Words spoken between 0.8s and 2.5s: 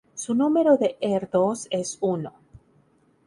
Erdős es uno.